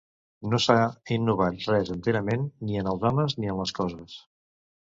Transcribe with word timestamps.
No 0.53 0.59
s'ha 0.63 0.77
innovat 1.15 1.67
res 1.73 1.93
enterament, 1.97 2.49
ni 2.67 2.81
en 2.81 2.91
els 2.95 3.07
homes, 3.11 3.39
ni 3.43 3.53
en 3.55 3.63
les 3.63 3.77
coses. 3.85 4.21